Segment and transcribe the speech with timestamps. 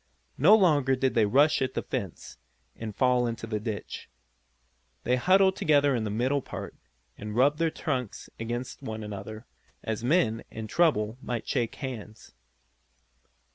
[0.39, 2.39] No longer did they rush at the fence,
[2.75, 4.09] and fall into the ditch.
[5.03, 6.73] They huddled together in the middle part,
[7.19, 9.45] and rubbed their trunks against one another,
[9.83, 12.33] as men, in trouble, might shake hands.